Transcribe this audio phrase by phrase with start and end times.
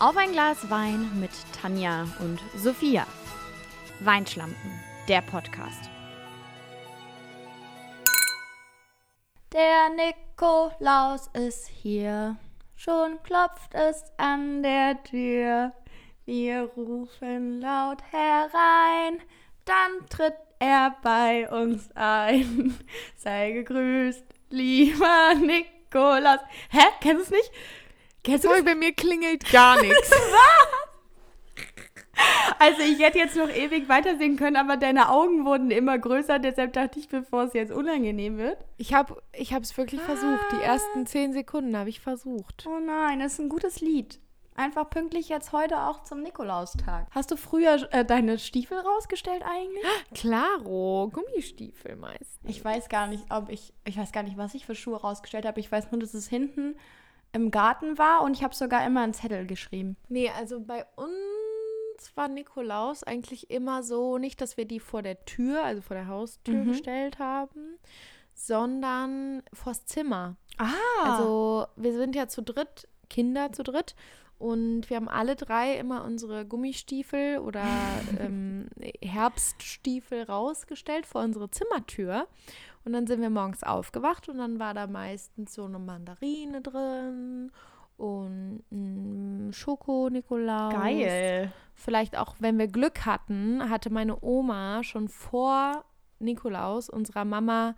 [0.00, 3.04] Auf ein Glas Wein mit Tanja und Sophia.
[3.98, 4.70] Weinschlampen,
[5.08, 5.90] der Podcast.
[9.52, 12.36] Der Nikolaus ist hier,
[12.76, 15.72] schon klopft es an der Tür.
[16.26, 19.20] Wir rufen laut herein,
[19.64, 22.78] dann tritt er bei uns ein.
[23.16, 26.40] Sei gegrüßt, lieber Nikolaus.
[26.70, 26.86] Hä?
[27.00, 27.50] Kennst du es nicht?
[28.28, 30.10] Kennst du Sorry, bei mir klingelt gar nichts.
[32.58, 36.40] Also ich hätte jetzt noch ewig weiter singen können, aber deine Augen wurden immer größer,
[36.40, 38.58] deshalb dachte ich, bevor es jetzt unangenehm wird.
[38.76, 40.04] Ich habe es wirklich ah.
[40.04, 40.44] versucht.
[40.50, 42.66] Die ersten zehn Sekunden habe ich versucht.
[42.66, 44.18] Oh nein, das ist ein gutes Lied.
[44.56, 47.06] Einfach pünktlich jetzt heute auch zum Nikolaustag.
[47.12, 49.84] Hast du früher äh, deine Stiefel rausgestellt eigentlich?
[50.14, 52.40] Klaro, Gummistiefel meist.
[52.42, 55.46] Ich weiß gar nicht, ob ich, ich weiß gar nicht, was ich für Schuhe rausgestellt
[55.46, 55.60] habe.
[55.60, 56.74] Ich weiß nur, dass es hinten
[57.32, 59.96] im Garten war und ich habe sogar immer einen Zettel geschrieben.
[60.08, 65.24] Nee, also bei uns war Nikolaus eigentlich immer so, nicht, dass wir die vor der
[65.24, 66.68] Tür, also vor der Haustür mhm.
[66.68, 67.78] gestellt haben,
[68.34, 70.36] sondern vors Zimmer.
[70.58, 70.72] Ah.
[71.02, 73.94] Also wir sind ja zu dritt, Kinder zu dritt.
[74.38, 77.64] Und wir haben alle drei immer unsere Gummistiefel oder
[78.20, 78.68] ähm,
[79.02, 82.28] Herbststiefel rausgestellt vor unsere Zimmertür.
[82.88, 87.52] Und dann sind wir morgens aufgewacht und dann war da meistens so eine Mandarine drin
[87.98, 90.72] und ein Schoko-Nikolaus.
[90.72, 91.52] Geil.
[91.74, 95.84] Vielleicht auch, wenn wir Glück hatten, hatte meine Oma schon vor
[96.18, 97.74] Nikolaus unserer Mama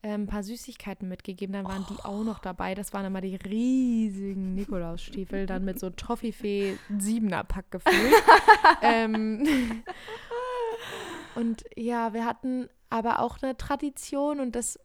[0.00, 1.52] ein paar Süßigkeiten mitgegeben.
[1.52, 1.92] Dann waren oh.
[1.92, 2.74] die auch noch dabei.
[2.74, 8.14] Das waren immer die riesigen Nikolausstiefel, dann mit so Toffifee siebener Pack gefüllt.
[8.80, 9.82] ähm,
[11.34, 14.78] und ja, wir hatten aber auch eine Tradition und das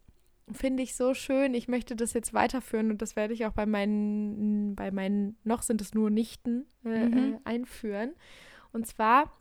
[0.52, 1.54] finde ich so schön.
[1.54, 5.62] Ich möchte das jetzt weiterführen und das werde ich auch bei meinen, bei meinen, noch
[5.62, 7.34] sind es nur Nichten, äh, mhm.
[7.34, 8.14] äh, einführen.
[8.72, 9.32] Und zwar,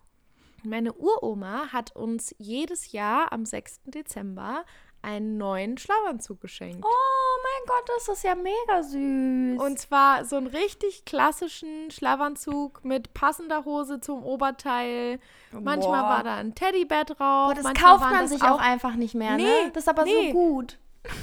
[0.64, 3.82] meine Uroma hat uns jedes Jahr am 6.
[3.86, 4.64] Dezember
[5.02, 6.84] einen neuen Schlafanzug geschenkt.
[6.84, 9.60] Oh mein Gott, das ist ja mega süß.
[9.60, 15.20] Und zwar so einen richtig klassischen Schlafanzug mit passender Hose zum Oberteil.
[15.52, 17.54] Manchmal war da ein Teddybär drauf.
[17.54, 19.36] Boah, das kauft man sich auch, einfach nicht mehr, ne?
[19.36, 19.70] nee, ne?
[19.72, 20.28] Das ist aber nee.
[20.28, 20.78] so gut.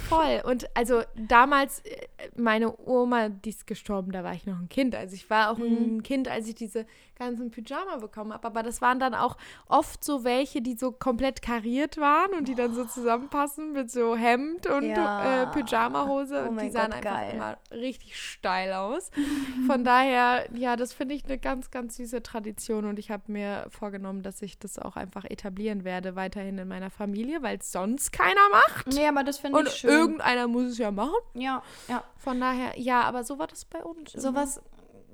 [0.08, 0.42] Voll.
[0.44, 2.06] Und also damals, äh,
[2.36, 4.94] meine Oma, die ist gestorben, da war ich noch ein Kind.
[4.94, 5.98] Also ich war auch mhm.
[5.98, 6.86] ein Kind, als ich diese
[7.18, 8.46] ganzen Pyjama bekommen habe.
[8.46, 9.36] Aber das waren dann auch
[9.68, 14.16] oft so welche, die so komplett kariert waren und die dann so zusammenpassen mit so
[14.16, 15.44] Hemd und ja.
[15.44, 16.44] äh, Pyjamahose.
[16.44, 17.32] Oh und die sahen Gott, einfach geil.
[17.34, 19.10] immer richtig steil aus.
[19.66, 22.84] Von daher, ja, das finde ich eine ganz, ganz süße Tradition.
[22.84, 26.90] Und ich habe mir vorgenommen, dass ich das auch einfach etablieren werde, weiterhin in meiner
[26.90, 28.88] Familie, weil es sonst keiner macht.
[28.88, 29.90] Nee, aber das finde ich schön.
[29.90, 31.14] Irgendeiner muss es ja machen.
[31.34, 32.04] Ja, ja.
[32.18, 34.12] Von daher, ja, aber so war das bei uns.
[34.12, 34.60] Sowas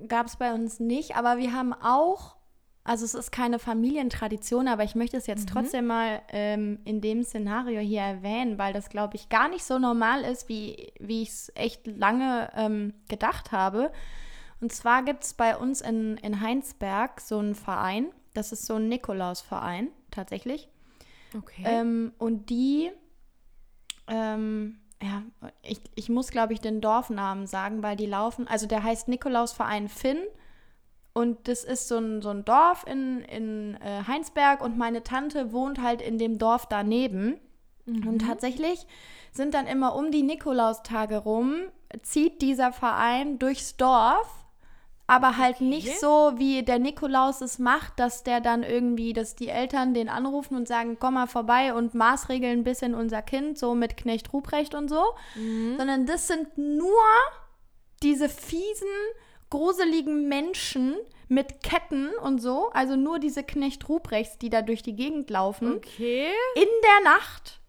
[0.08, 2.36] gab es bei uns nicht, aber wir haben auch,
[2.84, 5.52] also es ist keine Familientradition, aber ich möchte es jetzt mhm.
[5.52, 9.78] trotzdem mal ähm, in dem Szenario hier erwähnen, weil das, glaube ich, gar nicht so
[9.78, 13.92] normal ist, wie, wie ich es echt lange ähm, gedacht habe.
[14.60, 18.76] Und zwar gibt es bei uns in, in Heinsberg so einen Verein, das ist so
[18.76, 20.68] ein Nikolausverein tatsächlich.
[21.36, 21.62] Okay.
[21.64, 22.90] Ähm, und die
[24.08, 25.22] ähm, ja,
[25.62, 29.88] ich, ich muss, glaube ich, den Dorfnamen sagen, weil die laufen, also der heißt Nikolausverein
[29.88, 30.18] Finn
[31.12, 35.52] und das ist so ein, so ein Dorf in, in äh, Heinsberg und meine Tante
[35.52, 37.38] wohnt halt in dem Dorf daneben.
[37.84, 38.06] Mhm.
[38.06, 38.86] Und tatsächlich
[39.32, 41.56] sind dann immer um die Nikolaustage rum,
[42.02, 44.41] zieht dieser Verein durchs Dorf
[45.06, 45.64] aber halt okay.
[45.64, 50.08] nicht so, wie der Nikolaus es macht, dass der dann irgendwie, dass die Eltern den
[50.08, 54.32] anrufen und sagen, komm mal vorbei und maßregeln ein bisschen unser Kind, so mit Knecht
[54.32, 55.02] Ruprecht und so,
[55.34, 55.76] mhm.
[55.76, 57.02] sondern das sind nur
[58.02, 58.88] diese fiesen,
[59.50, 60.96] gruseligen Menschen
[61.28, 65.76] mit Ketten und so, also nur diese Knecht Ruprechts, die da durch die Gegend laufen,
[65.76, 66.28] okay.
[66.54, 67.60] in der Nacht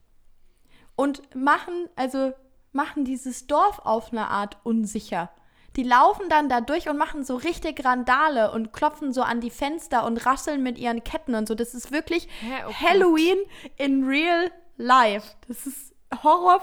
[0.96, 2.34] und machen, also
[2.72, 5.30] machen dieses Dorf auf eine Art unsicher.
[5.76, 9.50] Die laufen dann da durch und machen so richtig Randale und klopfen so an die
[9.50, 11.56] Fenster und rasseln mit ihren Ketten und so.
[11.56, 13.38] Das ist wirklich Hä, oh Halloween
[13.78, 15.36] in real life.
[15.48, 15.94] Das ist
[16.24, 16.62] Horror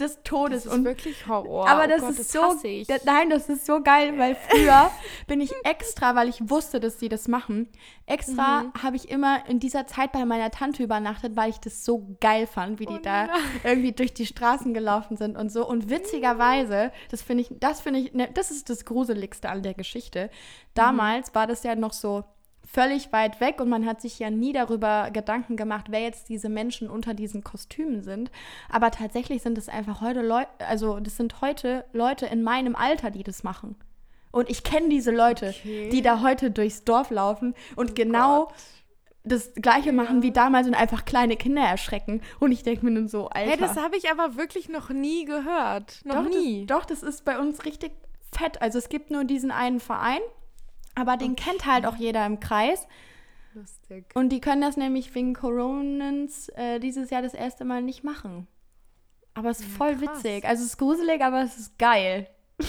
[0.00, 0.64] des Todes.
[0.64, 1.68] Das ist und, wirklich Horror.
[1.68, 2.84] Aber das oh Gott, ist das so.
[2.88, 4.90] Da, nein, das ist so geil, weil früher
[5.26, 7.68] bin ich extra, weil ich wusste, dass sie das machen.
[8.06, 8.72] Extra mhm.
[8.82, 12.46] habe ich immer in dieser Zeit bei meiner Tante übernachtet, weil ich das so geil
[12.46, 13.28] fand, wie die oh da
[13.64, 15.66] irgendwie durch die Straßen gelaufen sind und so.
[15.66, 19.74] Und witzigerweise, das finde ich, das finde ich, ne, das ist das Gruseligste an der
[19.74, 20.30] Geschichte.
[20.74, 21.34] Damals mhm.
[21.34, 22.24] war das ja noch so
[22.72, 26.48] völlig weit weg und man hat sich ja nie darüber Gedanken gemacht, wer jetzt diese
[26.48, 28.30] Menschen unter diesen Kostümen sind.
[28.68, 33.10] Aber tatsächlich sind es einfach heute Leute, also das sind heute Leute in meinem Alter,
[33.10, 33.76] die das machen.
[34.30, 35.88] Und ich kenne diese Leute, Okay.
[35.90, 38.54] die da heute durchs Dorf laufen und genau Gott.
[39.24, 42.22] das gleiche machen wie damals und einfach kleine Kinder erschrecken.
[42.38, 43.50] Und ich denke mir dann so, Alter.
[43.50, 46.02] Hey, das habe ich aber wirklich noch nie gehört.
[46.04, 46.64] Noch doch, nie.
[46.66, 47.90] Das, doch, das ist bei uns richtig
[48.32, 48.62] fett.
[48.62, 50.20] Also es gibt nur diesen einen Verein,
[51.00, 52.86] aber den kennt halt auch jeder im Kreis.
[53.54, 54.04] Lustig.
[54.14, 58.46] Und die können das nämlich wegen Coronans äh, dieses Jahr das erste Mal nicht machen.
[59.34, 60.22] Aber es ist voll krass.
[60.22, 60.44] witzig.
[60.44, 62.28] Also es ist gruselig, aber es ist geil.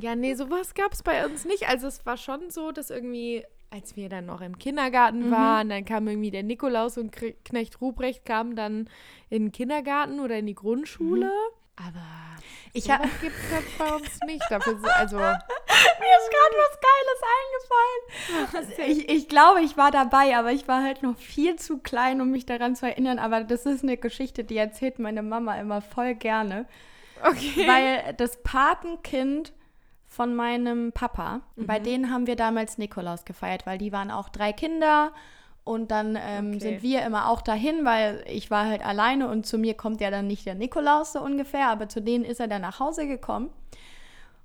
[0.00, 1.68] Ja, nee, sowas gab es bei uns nicht.
[1.68, 5.30] Also es war schon so, dass irgendwie, als wir dann noch im Kindergarten Mhm.
[5.30, 7.12] waren, dann kam irgendwie der Nikolaus und
[7.44, 8.88] Knecht Ruprecht kamen dann
[9.30, 11.30] in den Kindergarten oder in die Grundschule.
[11.76, 12.00] Aber.
[12.72, 14.44] Ich sowas hab- gibt es halt bei uns nicht.
[14.50, 17.20] Dafür, also, Mir ist gerade was Geiles
[18.54, 18.90] eingefallen.
[18.90, 22.30] Ich, ich glaube, ich war dabei, aber ich war halt noch viel zu klein, um
[22.30, 23.18] mich daran zu erinnern.
[23.18, 26.66] Aber das ist eine Geschichte, die erzählt meine Mama immer voll gerne.
[27.22, 27.66] okay.
[27.68, 29.52] Weil das Patenkind
[30.06, 31.84] von meinem Papa, bei Mhm.
[31.84, 35.12] denen haben wir damals Nikolaus gefeiert, weil die waren auch drei Kinder.
[35.64, 36.58] Und dann ähm, Okay.
[36.60, 40.10] sind wir immer auch dahin, weil ich war halt alleine und zu mir kommt ja
[40.10, 43.48] dann nicht der Nikolaus so ungefähr, aber zu denen ist er dann nach Hause gekommen.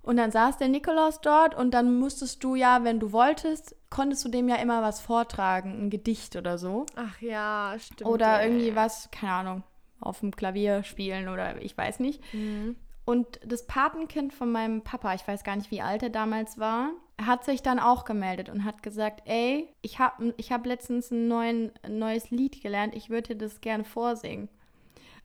[0.01, 4.23] Und dann saß der Nikolaus dort und dann musstest du ja, wenn du wolltest, konntest
[4.23, 6.85] du dem ja immer was vortragen, ein Gedicht oder so.
[6.95, 8.09] Ach ja, stimmt.
[8.09, 9.63] Oder irgendwie was, keine Ahnung,
[9.99, 12.23] auf dem Klavier spielen oder ich weiß nicht.
[12.33, 12.77] Mhm.
[13.03, 16.91] Und das Patenkind von meinem Papa, ich weiß gar nicht, wie alt er damals war,
[17.25, 21.27] hat sich dann auch gemeldet und hat gesagt, ey, ich habe ich hab letztens ein,
[21.27, 24.49] neuen, ein neues Lied gelernt, ich würde dir das gerne vorsingen.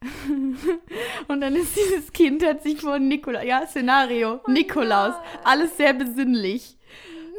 [1.29, 5.15] und dann ist dieses Kind, hat sich vor Nikolaus, ja, Szenario, Nikolaus,
[5.45, 6.77] alles sehr besinnlich.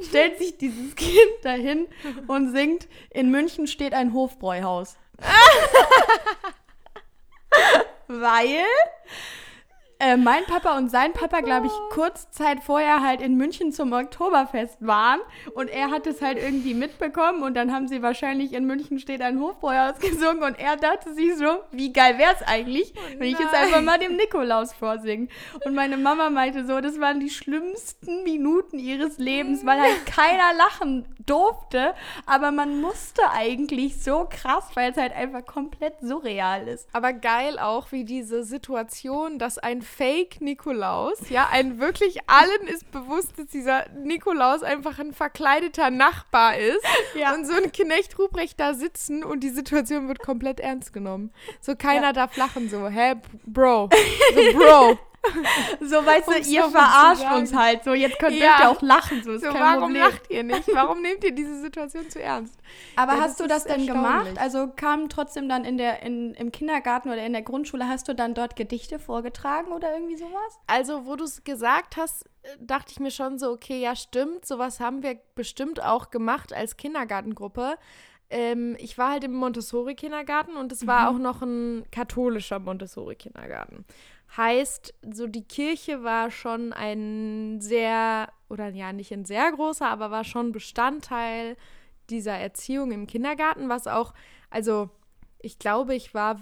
[0.01, 1.87] Stellt sich dieses Kind dahin
[2.27, 4.97] und singt, in München steht ein Hofbräuhaus.
[8.07, 8.65] Weil
[10.05, 13.91] äh, mein Papa und sein Papa, glaube ich, kurz Zeit vorher halt in München zum
[13.91, 15.19] Oktoberfest waren.
[15.55, 17.41] Und er hat es halt irgendwie mitbekommen.
[17.41, 21.35] Und dann haben sie wahrscheinlich in München steht ein Hofbräuhaus gesungen und er dachte sich
[21.35, 25.29] so, wie geil wäre es eigentlich, wenn ich jetzt einfach mal dem Nikolaus vorsingen.
[25.65, 30.53] Und meine Mama meinte so, das waren die schlimmsten Minuten ihres Lebens, weil halt keiner
[30.57, 31.93] lachen durfte,
[32.25, 36.87] aber man musste eigentlich so krass, weil es halt einfach komplett surreal ist.
[36.93, 43.37] Aber geil auch, wie diese Situation, dass ein Fake-Nikolaus, ja, ein wirklich allen ist bewusst,
[43.37, 46.83] dass dieser Nikolaus einfach ein verkleideter Nachbar ist
[47.15, 47.33] Ja.
[47.33, 51.31] und so ein Knecht Ruprecht da sitzen und die Situation wird komplett ernst genommen.
[51.61, 52.13] So keiner Ja.
[52.13, 53.15] darf lachen, so, hä,
[53.45, 53.89] Bro,
[54.33, 54.99] so Bro.
[55.81, 57.83] So, weißt du, ihr verarscht uns halt.
[57.83, 58.57] So, jetzt könnt Ja.
[58.61, 59.23] ihr auch lachen.
[59.23, 60.01] So, So, warum Problem.
[60.03, 60.67] lacht ihr nicht?
[60.73, 62.57] Warum nehmt ihr diese Situation zu ernst?
[62.95, 64.37] Aber Ja, hast das du das denn gemacht?
[64.37, 68.15] Also kam trotzdem dann in der, in, im Kindergarten oder in der Grundschule, hast du
[68.15, 70.59] dann dort Gedichte vorgetragen oder irgendwie sowas?
[70.67, 74.45] Also, wo du es gesagt hast, äh, dachte ich mir schon so, okay, ja, stimmt,
[74.45, 77.75] sowas haben wir bestimmt auch gemacht als Kindergartengruppe.
[78.29, 83.85] Ähm, ich war halt im Montessori-Kindergarten und es war auch noch ein katholischer Montessori-Kindergarten.
[84.35, 90.09] Heißt, so die Kirche war schon ein sehr, oder ja, nicht ein sehr großer, aber
[90.11, 91.55] war schon Bestandteil
[92.09, 94.13] dieser Erziehung im Kindergarten, was auch,
[94.49, 94.89] also
[95.39, 96.39] ich glaube, ich war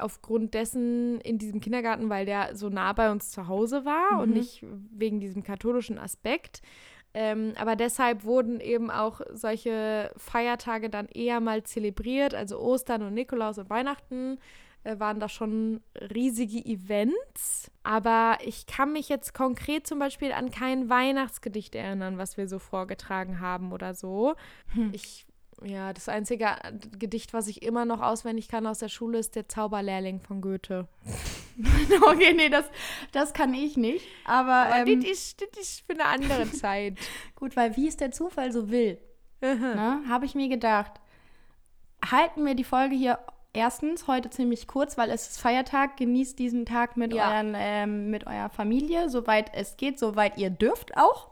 [0.00, 4.30] aufgrund dessen in diesem Kindergarten, weil der so nah bei uns zu Hause war und
[4.30, 4.34] Mhm.
[4.34, 6.60] nicht wegen diesem katholischen Aspekt.
[7.12, 12.34] Ähm, aber deshalb wurden eben auch solche Feiertage dann eher mal zelebriert.
[12.34, 14.38] Also Ostern und Nikolaus und Weihnachten
[14.84, 15.82] äh, waren da schon
[16.14, 17.70] riesige Events.
[17.82, 22.58] Aber ich kann mich jetzt konkret zum Beispiel an kein Weihnachtsgedicht erinnern, was wir so
[22.58, 24.34] vorgetragen haben oder so.
[24.92, 25.26] Ich,
[25.64, 26.48] ja, das einzige
[26.98, 30.88] Gedicht, was ich immer noch auswendig kann aus der Schule, ist der Zauberlehrling von Goethe.
[32.02, 32.64] okay, nee, das,
[33.12, 34.06] das kann ich nicht.
[34.24, 36.98] Aber, Aber ähm, das, ist, das ist für eine andere Zeit.
[37.34, 38.98] gut, weil wie es der Zufall so will,
[39.42, 40.92] ne, habe ich mir gedacht,
[42.10, 43.18] halten wir die Folge hier
[43.52, 45.96] erstens heute ziemlich kurz, weil es ist Feiertag.
[45.96, 47.30] Genießt diesen Tag mit, Ja.
[47.34, 51.30] euren, ähm, mit eurer Familie, soweit es geht, soweit ihr dürft auch.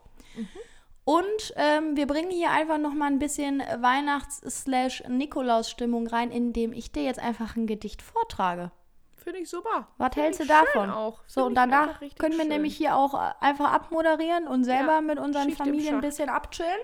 [1.09, 7.03] Und ähm, wir bringen hier einfach noch mal ein bisschen Weihnachts-Nikolaus-Stimmung rein, indem ich dir
[7.03, 8.71] jetzt einfach ein Gedicht vortrage.
[9.17, 9.89] Finde ich super.
[9.97, 10.91] Was Find hältst du davon?
[10.91, 11.23] Auch.
[11.27, 12.49] So, und danach können wir schön.
[12.49, 16.29] nämlich hier auch äh, einfach abmoderieren und selber Ja, mit unseren Schicht Familien ein bisschen
[16.29, 16.79] abchillen.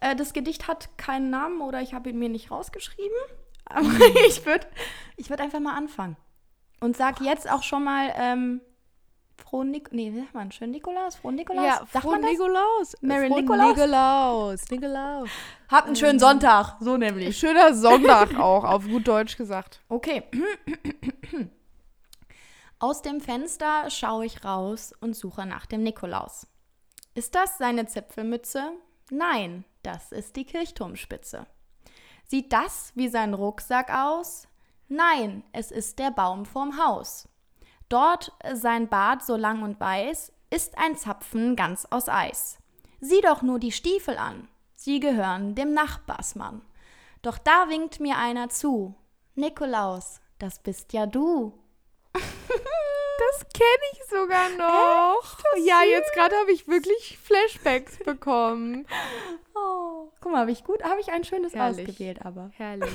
[0.00, 3.18] Äh, das Gedicht hat keinen Namen oder ich habe ihn mir nicht rausgeschrieben.
[3.64, 3.88] Aber
[4.28, 4.68] ich würde
[5.16, 6.16] ich würd einfach mal anfangen.
[6.78, 8.60] Und sag jetzt auch schon mal ähm,
[9.40, 10.52] Frohen Nik nee, wie sagt man?
[10.52, 11.16] Schönen Nikolaus?
[11.16, 11.64] Frohen Nikolaus?
[11.64, 12.20] Ja, sagt frohen?
[12.20, 12.96] Nikolaus.
[13.00, 13.76] Merry Frohen Nikolaus?
[13.76, 14.70] Nikolaus.
[14.70, 15.28] Nikolaus.
[15.68, 16.76] Habt einen schönen Sonntag.
[16.80, 17.36] So nämlich.
[17.36, 19.80] Schöner Sonntag auch, auf gut Deutsch gesagt.
[19.88, 20.24] Okay.
[22.78, 26.46] Aus dem Fenster schaue ich raus und suche nach dem Nikolaus.
[27.14, 28.72] Ist das seine Zipfelmütze?
[29.10, 31.46] Nein, das ist die Kirchturmspitze.
[32.26, 34.46] Sieht das wie sein Rucksack aus?
[34.88, 37.28] Nein, es ist der Baum vorm Haus.
[37.90, 42.58] Dort sein Bart so lang und weiß, ist ein Zapfen ganz aus Eis.
[43.00, 46.62] Sieh doch nur die Stiefel an, sie gehören dem Nachbarsmann.
[47.22, 48.94] Doch da winkt mir einer zu.
[49.34, 51.52] Nikolaus, das bist ja du.
[53.32, 55.38] Das kenne ich sogar noch.
[55.54, 55.66] Echt?
[55.66, 58.86] Ja, jetzt gerade habe ich wirklich Flashbacks bekommen.
[60.30, 61.88] Oh, guck mal, habe ich gut, habe ich ein schönes Herrlich.
[61.88, 62.50] ausgewählt, aber.
[62.54, 62.90] Herrlich.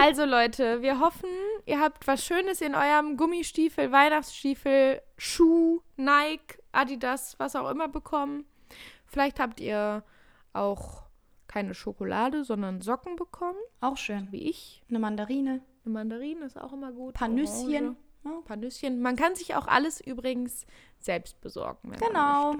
[0.00, 1.28] Also Leute, wir hoffen,
[1.66, 8.44] ihr habt was Schönes in eurem Gummistiefel, Weihnachtsstiefel, Schuh, Nike, Adidas, was auch immer bekommen.
[9.06, 10.02] Vielleicht habt ihr
[10.52, 11.04] auch
[11.48, 14.28] keine Schokolade, sondern Socken bekommen, Auch schön.
[14.32, 14.82] wie ich.
[14.90, 17.14] Eine Mandarine, Eine Mandarine ist auch immer gut.
[17.14, 17.96] paar Nüsschen.
[18.24, 19.00] Orange, paar Nüsschen.
[19.00, 20.66] Man kann sich auch alles übrigens
[20.98, 21.92] selbst besorgen.
[21.92, 22.56] Wenn Genau.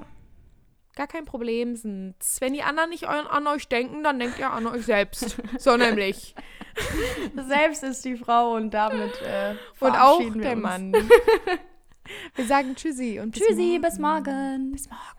[0.97, 1.75] Gar kein Problem.
[1.77, 2.41] Sind's.
[2.41, 5.37] Wenn die anderen nicht an, an euch denken, dann denkt ihr an euch selbst.
[5.59, 6.35] so nämlich.
[7.35, 10.63] Selbst ist die Frau und damit äh, Und auch der uns.
[10.63, 10.93] Mann.
[12.35, 13.81] Wir sagen Tschüssi und bis Tschüssi, morgen.
[13.81, 14.73] bis morgen.
[14.73, 15.19] Bis morgen.